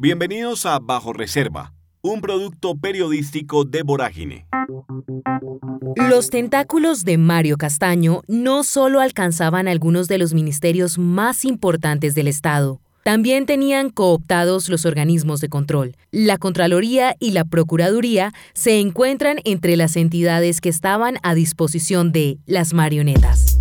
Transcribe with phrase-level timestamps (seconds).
[0.00, 4.46] Bienvenidos a Bajo Reserva, un producto periodístico de Vorágine.
[5.96, 12.28] Los tentáculos de Mario Castaño no solo alcanzaban algunos de los ministerios más importantes del
[12.28, 15.96] Estado, también tenían cooptados los organismos de control.
[16.12, 22.38] La Contraloría y la Procuraduría se encuentran entre las entidades que estaban a disposición de
[22.46, 23.58] las marionetas.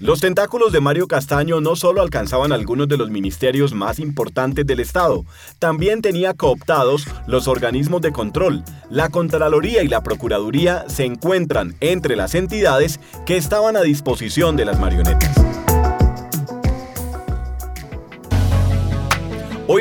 [0.00, 4.78] Los tentáculos de Mario Castaño no solo alcanzaban algunos de los ministerios más importantes del
[4.78, 5.24] Estado,
[5.58, 8.62] también tenía cooptados los organismos de control.
[8.90, 14.66] La Contraloría y la Procuraduría se encuentran entre las entidades que estaban a disposición de
[14.66, 15.57] las marionetas.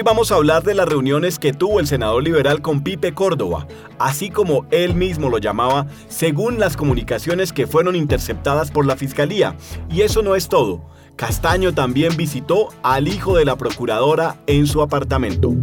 [0.07, 3.67] Vamos a hablar de las reuniones que tuvo el senador liberal con Pipe Córdoba,
[3.99, 9.57] así como él mismo lo llamaba, según las comunicaciones que fueron interceptadas por la Fiscalía.
[9.89, 10.81] Y eso no es todo.
[11.17, 15.53] Castaño también visitó al hijo de la procuradora en su apartamento.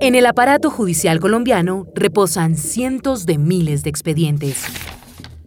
[0.00, 4.64] En el aparato judicial colombiano reposan cientos de miles de expedientes.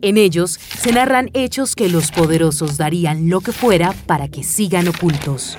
[0.02, 4.88] En ellos se narran hechos que los poderosos darían lo que fuera para que sigan
[4.88, 5.58] ocultos.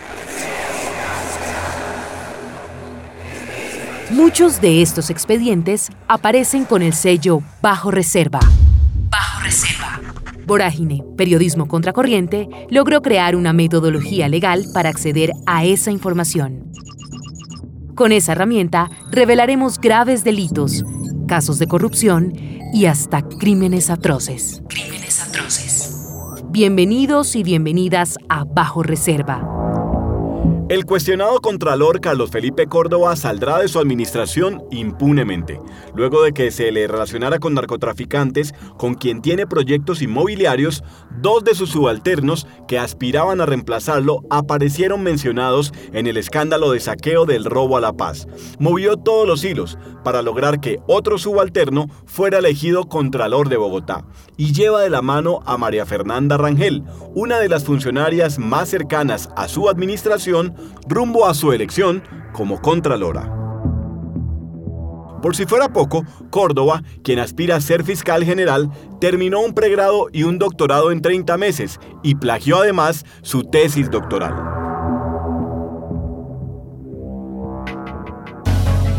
[4.10, 8.38] Muchos de estos expedientes aparecen con el sello Bajo Reserva.
[9.10, 10.00] Bajo Reserva.
[10.46, 16.72] Vorágine, Periodismo Contracorriente, logró crear una metodología legal para acceder a esa información.
[17.96, 20.84] Con esa herramienta revelaremos graves delitos,
[21.28, 22.32] casos de corrupción
[22.72, 24.62] y hasta crímenes atroces.
[24.68, 26.08] Crímenes atroces.
[26.50, 29.57] Bienvenidos y bienvenidas a Bajo Reserva
[30.68, 35.58] el cuestionado contralor Carlos Felipe Córdoba saldrá de su administración impunemente,
[35.94, 40.84] luego de que se le relacionara con narcotraficantes con quien tiene proyectos inmobiliarios,
[41.22, 47.24] dos de sus subalternos que aspiraban a reemplazarlo aparecieron mencionados en el escándalo de saqueo
[47.24, 48.26] del robo a la paz.
[48.58, 54.04] Movió todos los hilos para lograr que otro subalterno fuera elegido contralor de Bogotá
[54.36, 59.30] y lleva de la mano a María Fernanda Rangel, una de las funcionarias más cercanas
[59.34, 62.02] a su administración rumbo a su elección
[62.32, 63.34] como Contralora.
[65.22, 68.70] Por si fuera poco, Córdoba, quien aspira a ser fiscal general,
[69.00, 74.57] terminó un pregrado y un doctorado en 30 meses y plagió además su tesis doctoral.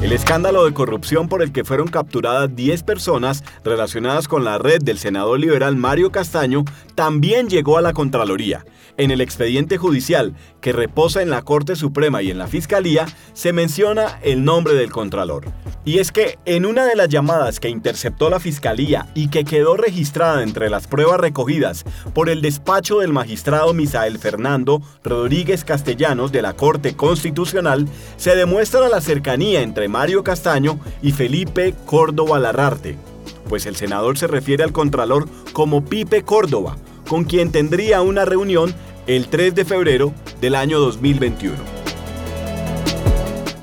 [0.10, 4.82] El escándalo de corrupción por el que fueron capturadas 10 personas relacionadas con la red
[4.82, 6.66] del senador liberal Mario Castaño
[6.96, 8.66] también llegó a la Contraloría
[8.98, 13.54] en el expediente judicial que reposa en la Corte Suprema y en la Fiscalía se
[13.54, 15.46] menciona el nombre del Contralor.
[15.86, 19.78] Y es que en una de las llamadas que interceptó la Fiscalía y que quedó
[19.78, 26.42] registrada entre las pruebas recogidas por el despacho del magistrado Misael Fernando Rodríguez Castellanos de
[26.42, 27.88] la Corte Constitucional,
[28.18, 32.98] se demuestra la cercanía entre Mario Castaño y Felipe Córdoba Larrarte,
[33.48, 38.76] pues el senador se refiere al Contralor como Pipe Córdoba, con quien tendría una reunión
[39.08, 41.56] el 3 de febrero del año 2021.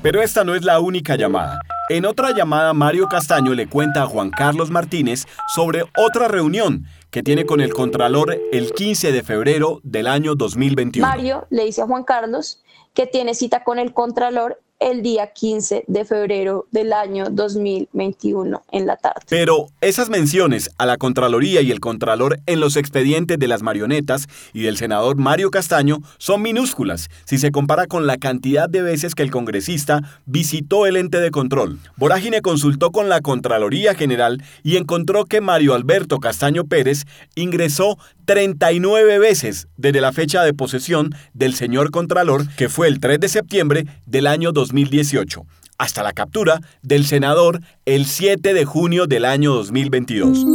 [0.01, 1.59] Pero esta no es la única llamada.
[1.89, 5.25] En otra llamada, Mario Castaño le cuenta a Juan Carlos Martínez
[5.55, 11.07] sobre otra reunión que tiene con el Contralor el 15 de febrero del año 2021.
[11.07, 12.61] Mario le dice a Juan Carlos
[12.93, 18.85] que tiene cita con el Contralor el día 15 de febrero del año 2021 en
[18.85, 19.21] la tarde.
[19.29, 24.27] Pero esas menciones a la Contraloría y el Contralor en los expedientes de las marionetas
[24.53, 29.15] y del senador Mario Castaño son minúsculas si se compara con la cantidad de veces
[29.15, 31.79] que el congresista visitó el ente de control.
[31.95, 37.05] Vorágine consultó con la Contraloría General y encontró que Mario Alberto Castaño Pérez
[37.35, 43.21] ingresó 39 veces desde la fecha de posesión del señor Contralor, que fue el 3
[43.21, 45.45] de septiembre del año 2018,
[45.77, 50.45] hasta la captura del senador el 7 de junio del año 2022.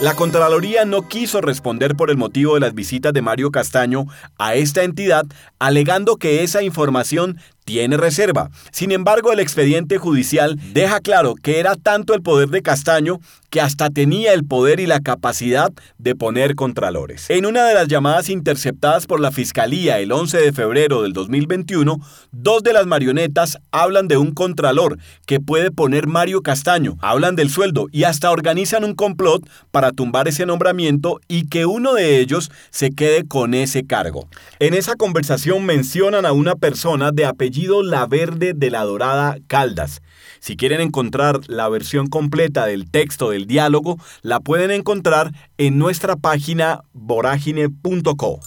[0.00, 4.06] La Contraloría no quiso responder por el motivo de las visitas de Mario Castaño
[4.38, 5.26] a esta entidad,
[5.58, 7.36] alegando que esa información
[7.70, 8.50] tiene reserva.
[8.72, 13.60] Sin embargo, el expediente judicial deja claro que era tanto el poder de Castaño que
[13.60, 17.28] hasta tenía el poder y la capacidad de poner contralores.
[17.30, 22.00] En una de las llamadas interceptadas por la Fiscalía el 11 de febrero del 2021,
[22.32, 27.50] dos de las marionetas hablan de un contralor que puede poner Mario Castaño, hablan del
[27.50, 32.50] sueldo y hasta organizan un complot para tumbar ese nombramiento y que uno de ellos
[32.70, 34.28] se quede con ese cargo.
[34.60, 40.00] En esa conversación mencionan a una persona de apellido La Verde de la Dorada Caldas,
[40.40, 46.16] Si quieren encontrar la versión completa del texto del diálogo, la pueden encontrar en nuestra
[46.16, 48.40] página vorágine.co.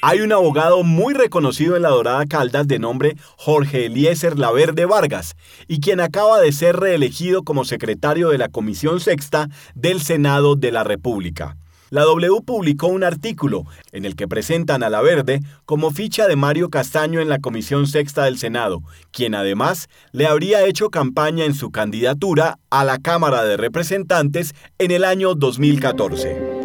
[0.00, 5.36] Hay un abogado muy reconocido en la Dorada Caldas de nombre Jorge Eliezer Laverde Vargas
[5.68, 10.72] y quien acaba de ser reelegido como secretario de la Comisión Sexta del Senado de
[10.72, 11.58] la República.
[11.92, 16.36] La W publicó un artículo en el que presentan a La Verde como ficha de
[16.36, 18.80] Mario Castaño en la Comisión Sexta del Senado,
[19.10, 24.90] quien además le habría hecho campaña en su candidatura a la Cámara de Representantes en
[24.90, 26.61] el año 2014.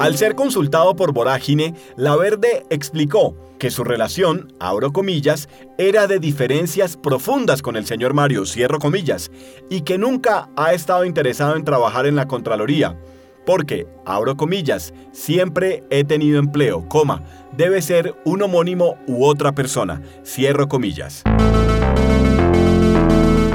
[0.00, 6.18] Al ser consultado por Vorágine, La Verde explicó que su relación, abro comillas, era de
[6.18, 9.30] diferencias profundas con el señor Mario, cierro comillas,
[9.68, 12.98] y que nunca ha estado interesado en trabajar en la Contraloría,
[13.44, 17.22] porque, abro comillas, siempre he tenido empleo, coma,
[17.54, 21.24] debe ser un homónimo u otra persona, cierro comillas.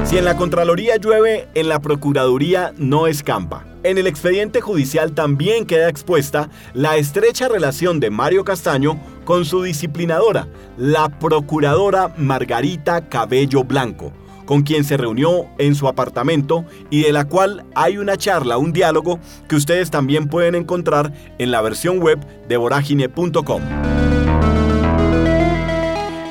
[0.04, 3.64] Si en la Contraloría llueve, en la Procuraduría no escampa.
[3.86, 9.62] En el expediente judicial también queda expuesta la estrecha relación de Mario Castaño con su
[9.62, 14.12] disciplinadora, la procuradora Margarita Cabello Blanco,
[14.44, 18.72] con quien se reunió en su apartamento y de la cual hay una charla, un
[18.72, 22.18] diálogo que ustedes también pueden encontrar en la versión web
[22.48, 23.62] de vorágine.com.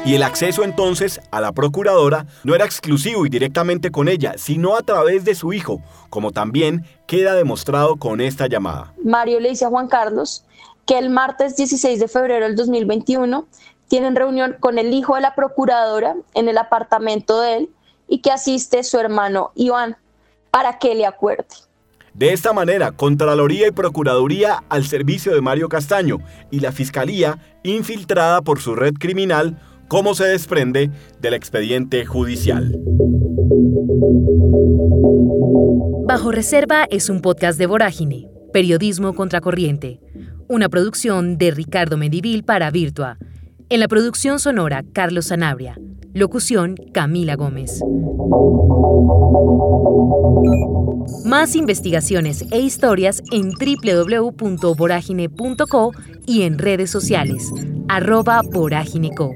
[0.06, 4.76] Y el acceso entonces a la procuradora no era exclusivo y directamente con ella, sino
[4.76, 5.82] a través de su hijo,
[6.12, 8.94] como también queda demostrado con esta llamada.
[9.04, 10.46] Mario le dice a Juan Carlos
[10.86, 13.48] que el martes 16 de febrero del 2021
[13.88, 17.70] tienen reunión con el hijo de la procuradora en el apartamento de él
[18.08, 19.98] y que asiste su hermano Iván
[20.52, 21.48] para que le acuerde.
[22.14, 26.20] De esta manera, Contraloría y Procuraduría al servicio de Mario Castaño
[26.50, 30.92] y la Fiscalía, infiltrada por su red criminal, como se desprende
[31.22, 32.78] del expediente judicial.
[36.08, 40.00] Bajo Reserva es un podcast de Vorágine, Periodismo Contracorriente,
[40.48, 43.18] una producción de Ricardo Medivil para Virtua.
[43.70, 45.80] En la producción sonora, Carlos Sanabria.
[46.14, 47.82] Locución, Camila Gómez.
[51.26, 55.92] Más investigaciones e historias en www.voragine.co
[56.26, 57.52] y en redes sociales,
[57.90, 59.36] arroba vorágineco.